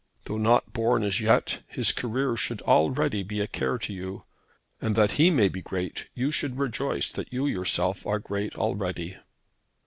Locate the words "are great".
8.07-8.55